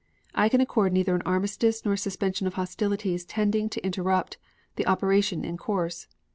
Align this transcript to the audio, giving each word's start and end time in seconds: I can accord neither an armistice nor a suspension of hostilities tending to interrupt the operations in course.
I 0.33 0.49
can 0.49 0.61
accord 0.61 0.93
neither 0.93 1.13
an 1.13 1.21
armistice 1.27 1.85
nor 1.85 1.93
a 1.93 1.97
suspension 1.99 2.47
of 2.47 2.55
hostilities 2.55 3.23
tending 3.23 3.69
to 3.69 3.85
interrupt 3.85 4.37
the 4.75 4.87
operations 4.87 5.45
in 5.45 5.57
course. 5.57 6.07